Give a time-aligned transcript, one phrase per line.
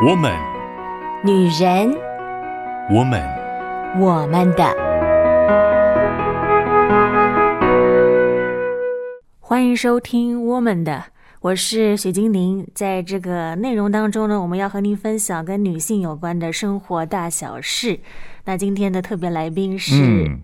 [0.00, 0.32] 我们，
[1.24, 1.92] 女人，
[2.88, 3.20] 我们，
[3.98, 4.64] 我们的。
[9.40, 10.92] 欢迎收听《我们的》，
[11.40, 12.64] 我是许精灵。
[12.72, 17.98] 在这个内容当中呢，我们要和您分享跟女性有关的生活大小事。
[18.44, 20.42] 那今天的特别来宾是、嗯、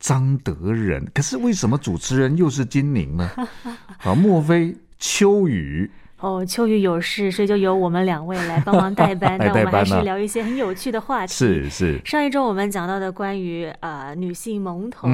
[0.00, 3.30] 张德仁，可是为什么主持人又是金宁呢？
[4.02, 5.88] 啊，莫非秋雨？
[6.18, 9.36] 哦，秋雨有事，所以就由我们两位来帮忙代班。
[9.38, 11.32] 那我们还是聊一些很有趣的话题。
[11.34, 12.00] 是是。
[12.06, 15.06] 上一周我们讲到的关于呃女性蒙头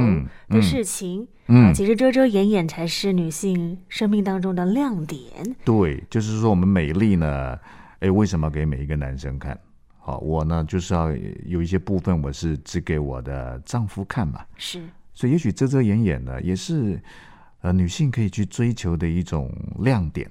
[0.49, 5.21] 的事情，嗯，嗯，其实遮遮掩掩才是女性生命当中的亮点。
[5.65, 7.59] 对，就是说我们美丽呢，
[7.99, 9.59] 哎，为什么给每一个男生看？
[9.99, 11.11] 好，我呢就是要
[11.45, 14.41] 有一些部分我是只给我的丈夫看嘛。
[14.57, 14.81] 是。
[15.13, 17.03] 所以也许遮遮掩掩呢，也是
[17.61, 20.31] 呃女性可以去追求的一种亮点。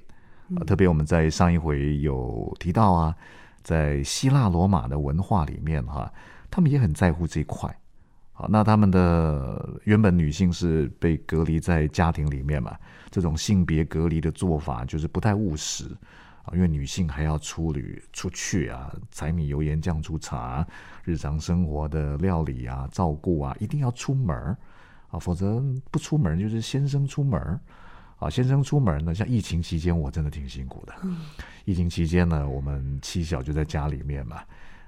[0.66, 3.14] 特别我们在上一回有提到啊，
[3.62, 6.12] 在希腊罗马的文化里面哈、啊，
[6.50, 7.74] 他们也很在乎这一块。
[8.32, 12.76] 好，那他们的原本女性是被隔离在家庭里面嘛，
[13.10, 15.84] 这种性别隔离的做法就是不太务实
[16.44, 20.66] 啊，因为女性还要出旅出去啊，柴米油盐酱醋茶，
[21.04, 24.34] 日常生活的料理啊、照顾啊，一定要出门
[25.10, 27.60] 啊，否则不出门就是先生出门。
[28.22, 30.94] 啊，先生出门呢，像疫情期间，我真的挺辛苦的。
[31.02, 31.18] 嗯，
[31.64, 34.42] 疫情期间呢，我们妻小就在家里面嘛，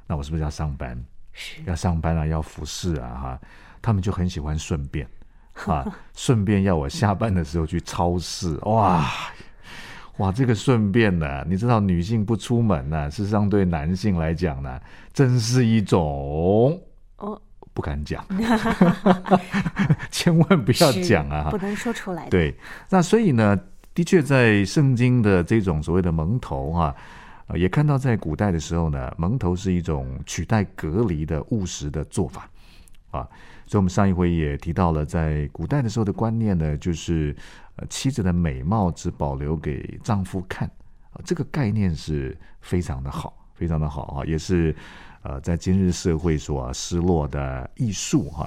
[0.07, 0.97] 那我是不是要上班？
[1.33, 3.41] 是，要上班啊，要服侍啊，哈，
[3.83, 5.05] 他们就很喜欢顺便，
[5.67, 9.05] 啊，顺便要我下班的时候去超市，哇，
[10.19, 14.81] 哇，这个顺便呢，你知道，女性不出门呢，事实上对男性来讲呢，
[15.13, 16.81] 真是一种
[17.17, 17.43] 哦。
[17.75, 18.25] 不敢讲，
[20.11, 21.51] 千万不要讲啊！
[21.51, 22.29] 不能说出来。
[22.31, 22.55] 对，
[22.89, 23.59] 那所以呢，
[23.93, 26.95] 的确在圣经的这种所谓的蒙头啊，
[27.55, 32.49] 也看到在古代的时候呢，蒙头是一种取代隔离的务实的做法
[33.11, 33.29] 啊。
[33.67, 37.35] 所以我们上一回也提到了，在古代的时候的观念呢，就是
[37.75, 40.71] 呃妻子的美貌只保留给丈夫看
[41.11, 44.73] 啊，这个概念是非常的好，非常的好啊，也是。
[45.25, 48.47] 呃，在今日社会所失落的艺术哈，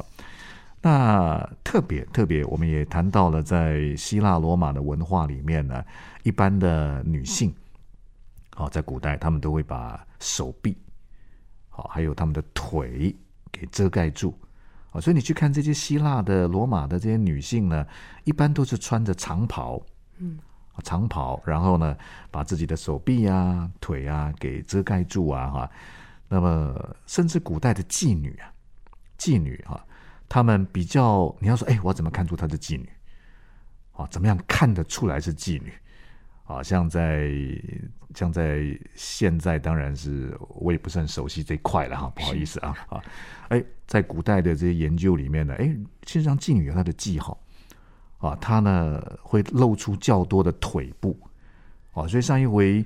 [0.79, 5.83] 那特别特别，我们也谈到了在希腊罗马的文化里面呢，
[6.21, 7.51] 一般的女性，
[8.53, 10.77] 好，在古代他们都会把手臂，
[11.69, 13.15] 好，还有他们的腿
[13.51, 14.37] 给遮盖住，
[14.91, 17.83] 啊，所以你去看这些希腊的、罗马的这些女性呢，
[18.23, 19.81] 一般都是穿着长袍，
[20.19, 20.37] 嗯，
[20.83, 21.97] 长袍，然后呢，
[22.29, 25.71] 把自己的手臂啊、腿啊给遮盖住啊，哈。
[26.29, 28.51] 那么，甚至古代的妓女啊，
[29.17, 29.85] 妓女哈、啊，
[30.27, 32.89] 她们比较，你要说，哎，我怎么看出她是妓女？
[33.93, 35.71] 啊，怎么样看得出来是妓女？
[36.43, 37.31] 啊，像在
[38.13, 43.01] 像在现在，当然是我也不是很熟悉这块了哈，不好意思啊啊，
[43.47, 45.73] 哎，在古代的这些研究里面呢，哎，
[46.03, 47.41] 其实上妓女有她的记号
[48.17, 51.17] 啊，她呢会露出较多的腿部
[51.93, 52.85] 啊，所以上一回。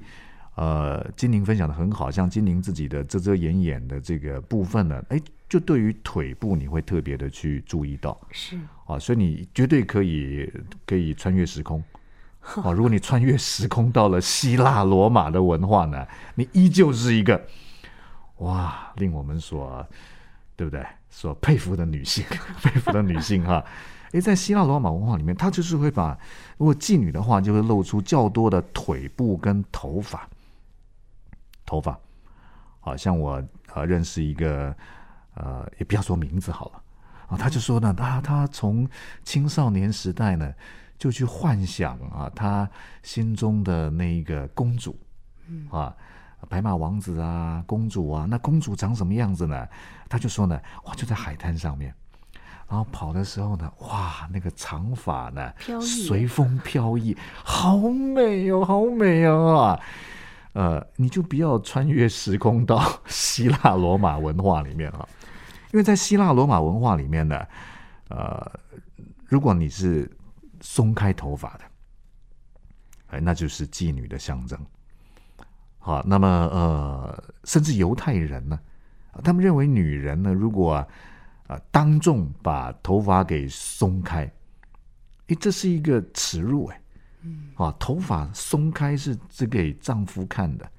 [0.61, 8.55] 呃，金玲分享的很好，像金玲自己的遮遮掩掩的这个部分呢，哎，就对于腿部你会特别的去注意到，是
[8.85, 10.47] 啊，所以你绝对可以
[10.85, 11.83] 可以穿越时空
[12.63, 16.05] 啊，如果你穿越时空到了希腊罗马的文化呢，
[16.35, 17.43] 你依旧是一个
[18.37, 19.83] 哇，令我们所
[20.55, 20.85] 对不对？
[21.09, 22.23] 所佩服的女性，
[22.61, 23.65] 佩服的女性哈，
[24.11, 26.15] 哎，在希腊罗马文化里面，她就是会把
[26.59, 30.29] 如果妓女的话，就会露出较多的腿部跟头发。
[31.71, 31.97] 头发，
[32.81, 33.41] 好像我
[33.73, 34.75] 呃认识一个
[35.35, 36.83] 呃，也不要说名字好了。
[37.27, 38.85] 啊，他就说呢，他他从
[39.23, 40.53] 青少年时代呢
[40.97, 42.69] 就去幻想啊，他
[43.03, 44.99] 心中的那一个公主，
[45.69, 45.95] 啊，
[46.49, 49.65] 白马王子啊，公主啊，那公主长什么样子呢？
[50.09, 51.95] 他就说呢，哇，就在海滩上面，
[52.67, 57.15] 然后跑的时候呢，哇，那个长发呢，随风飘逸，
[57.45, 59.79] 好美哦，好美哦啊！
[60.53, 65.07] 呃，你就不要穿越时空到希腊罗马文化里面啊，
[65.71, 67.47] 因为在希腊罗马文化里面呢，
[68.09, 68.51] 呃，
[69.25, 70.11] 如果你是
[70.59, 71.63] 松开头发的，
[73.07, 74.59] 哎，那就是妓女的象征。
[75.79, 78.59] 好，那么呃，甚至犹太人呢，
[79.23, 80.85] 他们认为女人呢，如果
[81.47, 84.29] 啊，当众把头发给松开，
[85.27, 86.81] 哎，这是一个耻辱哎。
[87.23, 90.69] 嗯，啊，头发松开是只给丈夫看的。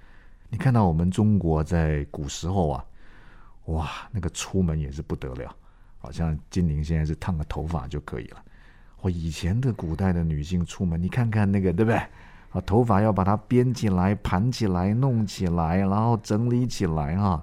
[0.48, 2.84] 你看到我们中国在古时候啊，
[3.66, 5.54] 哇，那个出门也是不得了。
[5.98, 8.42] 好像金宁现在是烫个头发就可以了。
[9.00, 11.96] 我以前的古代的女性出门，你看看那个对不对？
[12.50, 17.42] 啊，头发要把它编起来、盘起来、弄起来，然后整理起来啊。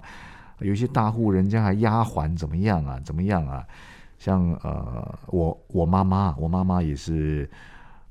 [0.60, 3.00] 有些大户人家还丫鬟怎么样啊？
[3.02, 3.66] 怎么样啊？
[4.18, 7.50] 像呃，我我妈妈，我妈妈也是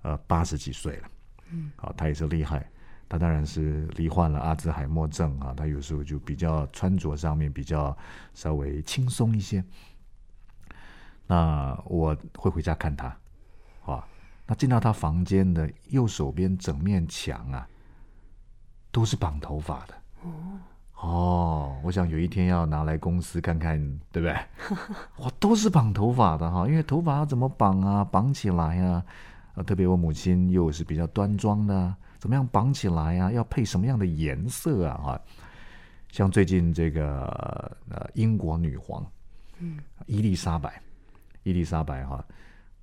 [0.01, 1.07] 呃八十几岁了，
[1.51, 2.66] 嗯，啊，他也是厉害。
[3.12, 7.98] 他当然是罹患了阿兹海默症啊，他有时候就比较穿着上面比较
[8.36, 9.63] 稍微轻松一些。
[11.25, 13.07] 那我会回家看他，
[13.84, 14.07] 啊，
[14.46, 17.68] 那进到他房间的右手边整面墙啊，
[18.92, 19.94] 都是绑头发的。
[20.22, 20.60] 哦，
[21.02, 23.80] 哦，我想有一天要拿来公司看看，
[24.12, 24.38] 对不对？
[25.25, 28.04] 哇，都是绑头发的哈，因为头发要怎么绑啊？
[28.04, 29.04] 绑起来啊？
[29.59, 31.94] 啊，特别我母亲又是比较端庄的。
[32.17, 33.31] 怎么样绑起来呀、啊？
[33.31, 34.97] 要配什么样的颜色啊？
[34.97, 35.21] 哈，
[36.11, 37.25] 像最近这个
[37.89, 39.06] 呃英国女皇，
[39.59, 40.81] 嗯，伊丽莎白，
[41.44, 42.23] 伊丽莎白哈，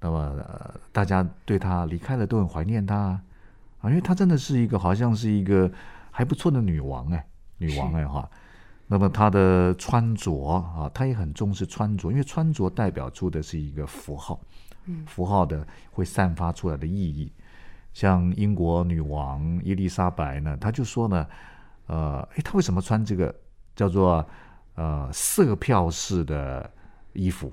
[0.01, 3.23] 那么、呃、大家对她离开了都很怀念她啊，
[3.85, 5.71] 因为她真的是一个好像是一个
[6.11, 7.27] 还不错的女王哎，
[7.59, 8.29] 女王哎哈。
[8.87, 14.66] 那么她的穿着啊，她也很重视穿着，因为穿着代表出的是一个符号，嗯，
[15.07, 17.33] 符号的会散发出来的意义。
[17.93, 21.27] 像英国女王伊丽莎白呢，她就说呢，
[21.87, 23.35] 呃，诶，她为什么穿这个
[23.75, 24.27] 叫做
[24.75, 26.71] 呃色票式的
[27.15, 27.53] 衣服？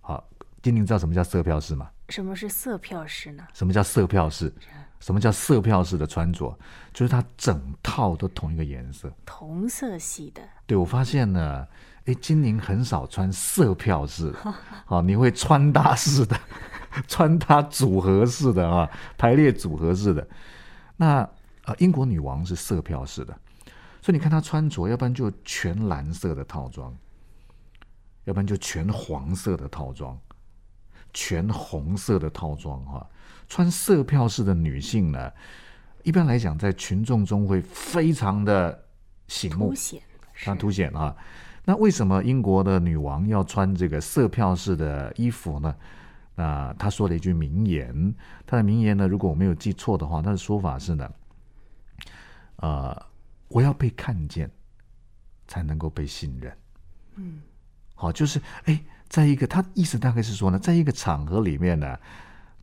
[0.00, 0.22] 好，
[0.62, 1.90] 丁宁知道什么叫色票式吗？
[2.08, 3.46] 什么是色票式呢？
[3.52, 4.52] 什么叫色票式？
[5.00, 6.56] 什么叫色票式的穿着？
[6.92, 10.42] 就是它整套都同一个颜色，同色系的。
[10.66, 11.66] 对，我发现呢，
[12.08, 14.34] 诶，金宁很少穿色票式，
[14.86, 16.38] 好， 你会穿搭式的。
[17.06, 18.88] 穿搭组合式的啊，
[19.18, 20.26] 排列组合式的。
[20.96, 21.18] 那
[21.66, 23.38] 呃，英国女王是色票式的，
[24.00, 26.92] 所以你看她穿着，要不然就全蓝色的套装，
[28.24, 30.18] 要不然就全黄色的套装，
[31.12, 33.06] 全红色的套装哈。
[33.48, 35.30] 穿色票式的女性呢，
[36.02, 38.86] 一般来讲在群众中会非常的
[39.28, 40.02] 醒目，凸显，
[40.42, 41.14] 它凸显啊。
[41.68, 45.76] 那为什么英国的女王要穿这个色票式的衣服呢？
[46.34, 48.14] 那她说了一句名言，
[48.46, 51.10] 她的名言呢，如果我没有记错的话，她的说法是呢，
[52.56, 53.06] 呃，
[53.48, 54.50] 我要被看见，
[55.46, 56.56] 才能够被信任。
[57.16, 57.42] 嗯，
[57.94, 61.98] 好，就是哎，在一个他意思大概是说呢，在一个场合里面呢，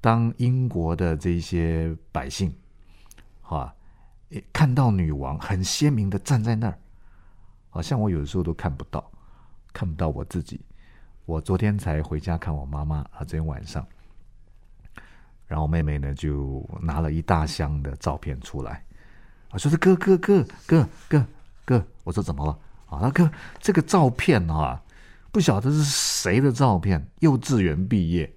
[0.02, 2.52] 当英国的这些百姓，
[3.44, 3.72] 哈，
[4.52, 6.80] 看到女王很鲜明的站在那儿，
[7.76, 9.12] 好像我有的时候都看不到，
[9.74, 10.62] 看不到我自己。
[11.26, 13.86] 我昨天才回家看我妈妈啊，昨天晚上，
[15.46, 18.82] 然后妹妹呢就拿了一大箱的照片出来，
[19.50, 21.28] 啊说是哥哥哥哥哥
[21.66, 22.58] 哥，我说怎么了？
[22.86, 23.00] 啊？
[23.02, 23.30] 那哥
[23.60, 24.82] 这个照片啊，
[25.34, 28.34] 不晓得是谁的照片，幼稚园毕业，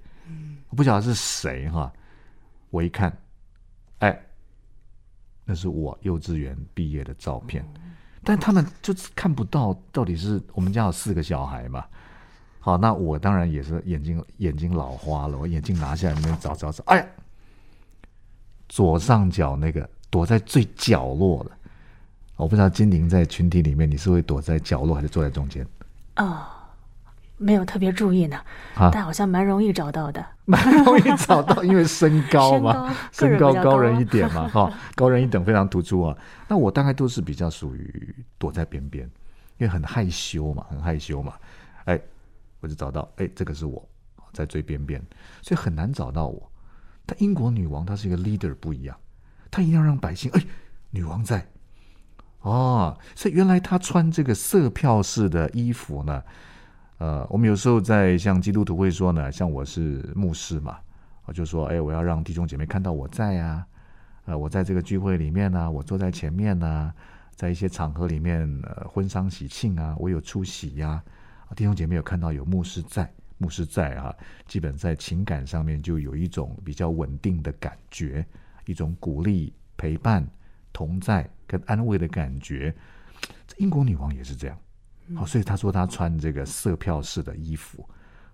[0.71, 1.93] 我不晓得是谁哈，
[2.71, 3.17] 我一看，
[4.01, 4.21] 哎，
[5.45, 7.65] 那是我幼稚园毕业的照片，
[8.29, 11.83] 但他们就是看不到到底是我们家有四个小孩嘛。
[12.61, 17.07] 好，那我当然也是眼睛眼睛老花了，我眼镜拿下来，里面找找找，哎呀，
[18.69, 21.51] 左上角那个躲在最角落的，
[22.37, 25.67] 我不知道金玲在群体里面，你是会躲在角落还是坐在中间？
[26.17, 26.45] 哦，
[27.39, 28.37] 没有特别注意呢，
[28.75, 36.17] 啊，但好像蛮容易找到的，蛮容易找到， 因为身高嘛，身高，身高高人一点嘛，哈，高人一等非常突出啊。
[36.49, 39.05] 那我大概都是比较属于躲在边边，
[39.57, 41.33] 因为很害羞嘛，很害羞嘛，
[41.87, 41.99] 哎。
[42.61, 43.89] 我就找到，哎，这个是我
[44.33, 45.01] 在最边边，
[45.43, 46.51] 所以很难找到我。
[47.07, 48.97] 但英国女王她是一个 leader 不一样，
[49.49, 50.43] 她一定要让百姓，哎，
[50.91, 51.47] 女王在，
[52.41, 56.21] 哦，所以原来她穿这个色票式的衣服呢。
[56.99, 60.79] 呃，我们有时候在像基督徒会说呢，像我是牧师嘛，
[61.25, 63.65] 我就说，哎，我要让弟兄姐妹看到我在呀，
[64.25, 66.93] 呃，我在这个聚会里面呢，我坐在前面呢，
[67.37, 71.03] 在一些场合里面，呃，婚丧喜庆啊，我有出席呀。
[71.55, 74.15] 弟兄姐妹有看到有牧师在，牧师在啊，
[74.47, 78.27] 基本在情感上面就有一种比较稳定的感觉，
[78.67, 80.27] 一种鼓励、陪伴、
[80.73, 82.75] 同在跟安慰的感觉。
[83.57, 84.59] 英国女王也是这样，
[85.17, 87.89] 好，所以他说他穿这个色票式的衣服，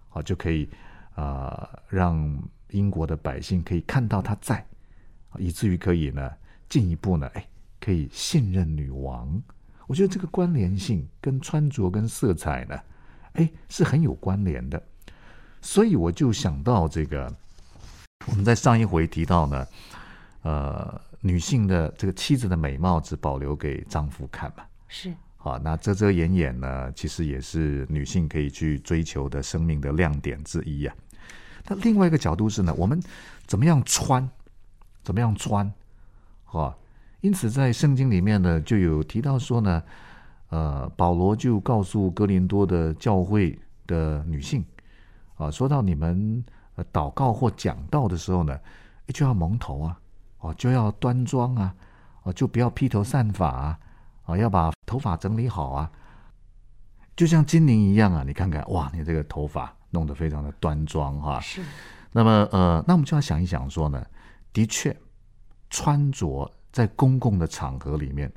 [0.08, 0.68] 好就可以
[1.14, 4.66] 啊、呃，让英国的百姓可以看到他在，
[5.38, 6.30] 以至于可以呢
[6.68, 7.46] 进一步呢，哎，
[7.80, 9.42] 可以信任女王。
[9.86, 12.78] 我觉得这个关联性跟穿着跟色彩呢。
[13.34, 14.80] 哎，是很有关联的，
[15.60, 17.28] 所以我就想到这个，
[18.26, 19.66] 我们在上一回提到呢，
[20.42, 25.12] 呃，女性的这个妻子的美貌只保留给丈夫看嘛，是，
[25.44, 30.94] 好，那遮遮掩掩呢，其实也是女性可以去追求的生命的亮点之一呀。
[31.68, 32.98] 那另外一个角度是呢，我们
[33.46, 34.26] 怎么样穿，
[35.02, 35.70] 怎么样穿，
[36.46, 36.74] 哈。
[37.20, 39.82] 因此，在圣经里面呢，就有提到说呢，
[40.48, 44.64] 呃，保罗就告诉哥林多的教会的女性，
[45.36, 46.42] 啊，说到你们
[46.90, 48.58] 祷告或讲道的时候呢，
[49.08, 50.00] 就要蒙头啊，
[50.40, 51.74] 哦，就要端庄啊，
[52.22, 53.78] 哦，就不要披头散发啊，
[54.24, 55.90] 啊，要把头发整理好啊，
[57.16, 61.40] 就像精灵一样啊，你看看，哇，你这个头发弄得非常的端庄哈。
[61.40, 61.62] 是。
[62.12, 64.04] 那么，呃，那我们就要想一想说呢，
[64.52, 64.96] 的确，
[65.70, 66.50] 穿着。
[66.74, 68.28] 在公共的场合里面，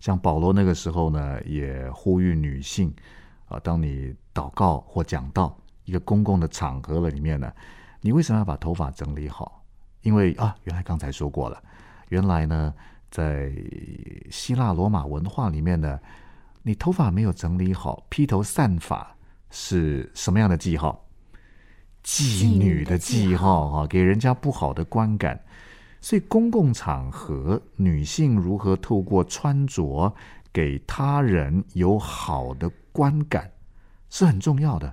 [0.00, 2.90] 像保罗那个时候呢，也呼吁女性
[3.44, 5.54] 啊，当你祷告或讲到
[5.84, 7.52] 一个公共的场合了里面呢，
[8.00, 9.62] 你为什么要把头发整理好？
[10.00, 11.62] 因为啊，原来刚才说过了，
[12.08, 12.74] 原来呢，
[13.12, 13.52] 在
[14.30, 16.00] 希腊罗马文化里面呢，
[16.62, 19.14] 你头发没有整理好，披头散发
[19.50, 21.06] 是什么样的记号？
[22.02, 25.40] 妓女的记号哈，给人家不好的观感。
[26.00, 30.12] 所以，公共场合，女性如何透过穿着
[30.52, 33.48] 给他人有好的观感，
[34.10, 34.88] 是很重要的。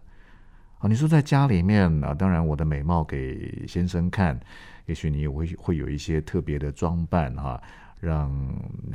[0.77, 4.39] 啊，你说在家里面啊，当然我的美貌给先生看，
[4.85, 7.59] 也许你会会有一些特别的装扮哈，
[8.00, 8.32] 让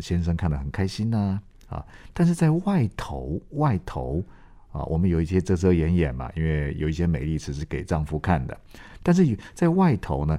[0.01, 1.85] 先生看得很开心呐啊。
[2.13, 4.25] 但是在外头，外头
[4.73, 8.59] 啊，我们有一些遮遮掩掩嘛，因为有一些美丽只是给丈夫看的。
[9.03, 10.39] 但是在外头呢？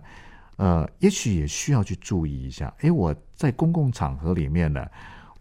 [0.58, 2.74] 呃，也许也需要去注意一下。
[2.80, 4.88] 诶，我在公共场合里面呢，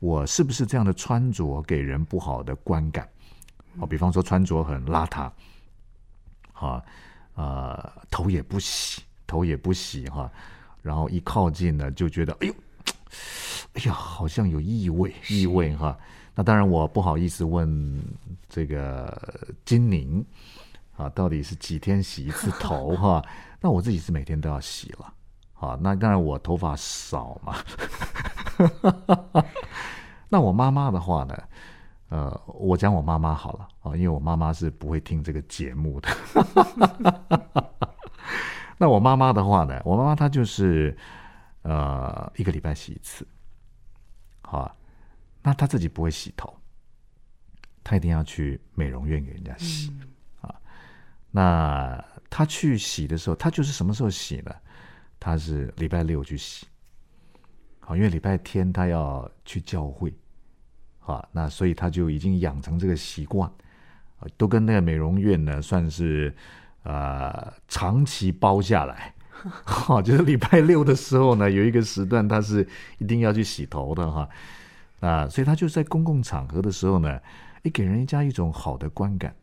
[0.01, 3.09] 我是不是这样的穿着给人不好的观感？
[3.79, 5.31] 哦，比方说穿着很邋遢，
[6.53, 6.85] 哈，
[7.35, 10.29] 呃，头也不洗，头也不洗哈，
[10.83, 12.55] 然后一靠近呢，就觉得，哎呦，
[13.75, 15.97] 哎呀，好像有异味，异味哈。
[16.35, 18.03] 那当然，我不好意思问
[18.49, 19.17] 这个
[19.65, 20.25] 金宁
[20.97, 23.25] 啊，到底是几天洗一次头哈？
[23.61, 25.13] 那我自己是每天都要洗了，
[25.53, 27.57] 好，那当然我头发少嘛。
[30.29, 31.37] 那我妈妈的话呢？
[32.11, 36.09] 呃，我讲我妈妈好了啊，因为我妈妈是不会听这个节目的。
[38.79, 39.81] 那我妈妈的话呢？
[39.85, 40.97] 我妈妈她就是
[41.65, 43.27] 呃一个礼拜洗一次，
[44.41, 44.75] 好，
[45.43, 46.57] 那他自己不会洗头，
[47.83, 49.93] 他一定要去美容院给人家洗
[50.41, 50.57] 啊，嗯。
[51.33, 52.05] 那。
[52.31, 54.53] 他去洗的时候，他就是什么时候洗呢？
[55.21, 56.67] 他是礼拜六去洗，
[57.79, 60.13] 好，因为礼拜天他要去教会，
[60.99, 63.49] 好，那所以他就已经养成这个习惯，
[64.37, 66.35] 都跟那个美容院呢算是
[66.83, 69.14] 呃长期包下来，
[69.65, 72.67] 好，就是礼拜六的时候呢，有一个时段他是
[72.99, 74.29] 一定要去洗头的哈，
[75.01, 77.21] 啊，所以他就在公共场合的时候呢，
[77.63, 79.35] 也给人家一种好的观感。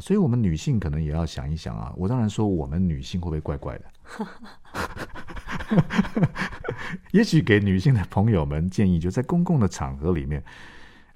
[0.00, 1.92] 所以，我们女性可能也要想一想啊。
[1.96, 3.84] 我当然说，我们女性会不会怪怪的？
[7.10, 10.44] 也许给女性的朋友们建议，就在公共的场合里面，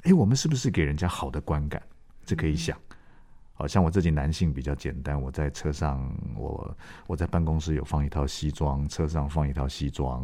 [0.03, 1.81] 哎，我们是不是给人家好的观感？
[2.26, 2.76] 这可以想。
[3.54, 10.23] 好像我自己男性比较简单，我在车上，我我在办公室有放一套西装，车上放一套西装，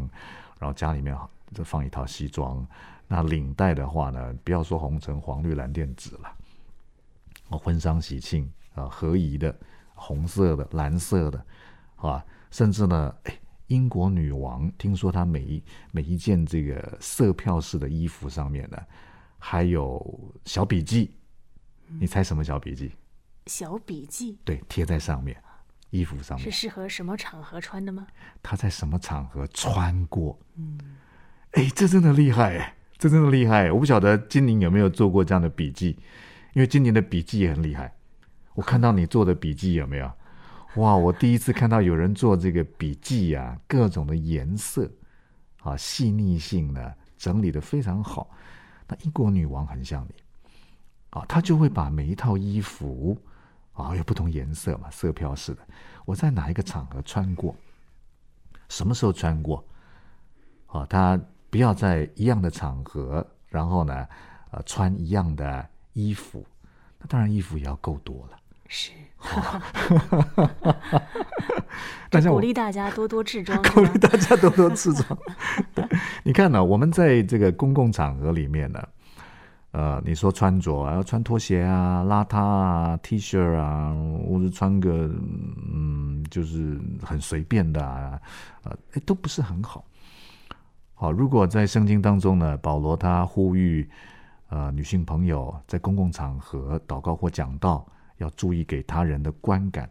[0.58, 1.16] 然后家里面
[1.54, 2.66] 再放一套西装。
[3.06, 6.32] 那领带的话呢，不要说红橙黄绿蓝靛紫了。
[7.48, 9.56] 我婚丧喜庆啊，合宜的
[9.94, 11.44] 红色的、蓝色的，
[11.96, 18.78] 啊，甚至呢，哎，英国女王听说她每一每一件这个色票式的衣服上面呢，
[19.38, 21.12] 还有小笔记，
[21.98, 22.92] 你猜什么小笔记？
[23.46, 24.38] 小笔记？
[24.44, 25.36] 对，贴在上面，
[25.90, 26.44] 衣服上面。
[26.44, 28.06] 是适合什么场合穿的吗？
[28.42, 30.38] 他在什么场合穿过？
[30.56, 30.78] 嗯，
[31.52, 33.72] 哎，这真的厉害，哎，这真的厉害。
[33.72, 35.98] 我不晓得金宁有没有做过这样的笔记。
[36.52, 37.94] 因为今年的笔记也很厉害，
[38.54, 40.12] 我看到你做的笔记有没有？
[40.76, 44.90] 哇，我第一次看到有人做这个笔记啊，各种的颜色
[45.62, 48.30] 啊，细腻性呢整理的非常好。
[48.88, 50.14] 那英国女王很像你
[51.10, 53.16] 啊，她就会把每一套衣服
[53.82, 55.60] 啊有不同颜色嘛，色票式的，
[56.04, 57.54] 我在哪一个场合穿过，
[58.68, 59.64] 什么时候穿过
[60.66, 60.86] 啊？
[60.88, 61.20] 他
[61.50, 64.06] 不要在一样的场合，然后呢，
[64.50, 65.68] 呃，穿一样的。
[65.92, 66.46] 衣服，
[67.00, 68.38] 那当然衣服也要够多了。
[68.68, 68.92] 是，
[72.08, 75.18] 大家 鼓励大家多多置装， 鼓励大家多多置装。
[76.22, 78.80] 你看呢、啊，我们在这个公共场合里面呢，
[79.72, 83.94] 呃，你说穿着啊，要穿拖鞋啊、邋遢啊、T 恤啊，
[84.28, 85.10] 或者穿个
[85.72, 88.20] 嗯，就是很随便的啊，
[88.64, 89.84] 呃，都不是很好。
[90.94, 93.88] 好，如果在圣经当中呢，保罗他呼吁。
[94.52, 97.86] 呃，女性朋友在公共场合祷告或讲道，
[98.16, 99.88] 要注意给他人的观感。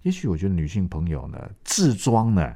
[0.00, 2.54] 也许我觉得女性朋友呢，自装呢，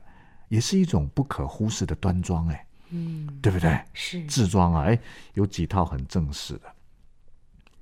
[0.48, 2.48] 也是一种不可忽视的端庄。
[2.48, 3.82] 哎，嗯，对不对？
[3.94, 4.98] 是制装啊，哎，
[5.34, 6.72] 有几套很正式的。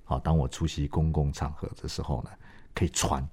[0.05, 2.31] 好，当我出席公共场合的时候呢，
[2.75, 3.29] 可以穿。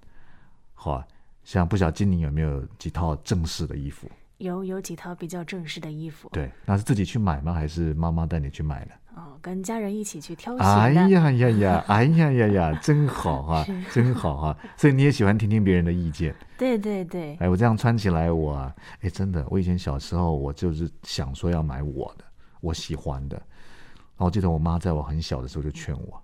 [0.74, 1.04] 好，
[1.44, 4.10] 像不晓得今年有没有几套正式的衣服？
[4.38, 6.30] 有有几套比较正式的衣服。
[6.32, 7.54] 对，那是自己去买吗？
[7.54, 8.92] 还是妈妈带你去买的？
[9.16, 10.66] 哦，跟家人一起去挑选。
[10.66, 14.58] 哎呀呀呀，哎呀呀呀，真好啊 真好啊！
[14.78, 16.36] 所以你也喜欢听听别人的意见。
[16.58, 17.36] 对对对。
[17.38, 22.24] 哎，我这样穿起来，我哎，真的，我以前小时候，我就是想说要买我的，
[22.62, 23.36] 我喜欢的。
[23.38, 26.22] 然后我记得我妈在我很小的时候就劝我。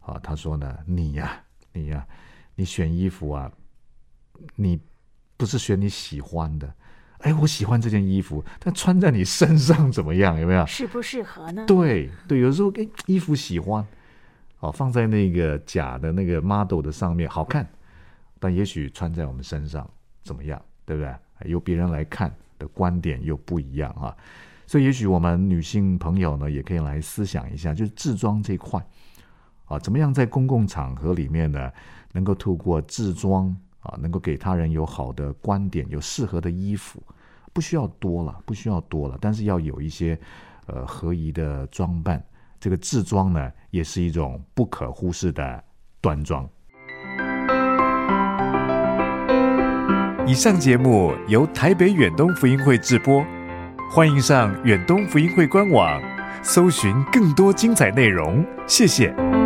[0.00, 2.06] 啊，她说呢，你呀、啊，你呀、啊，
[2.56, 3.50] 你选衣服啊，
[4.56, 4.80] 你
[5.36, 6.72] 不是选你喜欢的，
[7.26, 10.38] 哎，我喜欢这件衣服，但穿在你身上怎么样？
[10.38, 10.64] 有没有？
[10.64, 11.64] 适不适合呢？
[11.66, 13.84] 对对，有时候哎，衣服喜欢，
[14.60, 17.68] 哦，放在那个假的那个 model 的上面好看，
[18.38, 19.90] 但也许穿在我们身上
[20.22, 20.62] 怎么样？
[20.84, 21.12] 对不对？
[21.50, 24.14] 由别人来看的观点又不一样啊，
[24.64, 28.80] 所以也许我们女性朋友呢，也可以来思想一下，就是制装这块。
[29.64, 31.72] 啊，怎么样在公共场合里面呢，
[32.12, 33.48] 能够透过制装
[33.80, 37.02] 啊，能够给他人有好的观点，有适合的衣服，
[37.56, 40.18] 不需要多了，不需要多了，但是要有一些
[40.66, 42.22] 呃合宜的装扮，
[42.60, 45.64] 这个制装呢，也是一种不可忽视的
[46.02, 46.46] 端庄。
[50.26, 53.24] 以上节目由台北远东福音会制播，
[53.90, 55.98] 欢迎上远东福音会官网，
[56.42, 59.45] 搜寻更多精彩内容，谢谢。